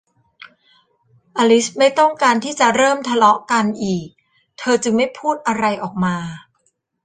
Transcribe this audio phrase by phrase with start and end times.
[1.37, 4.07] อลิซไม่ต้องการที่จะเริ่มทะเลาะกันอีก
[4.59, 6.17] เธอจึงไม่พูดอะไรออกมา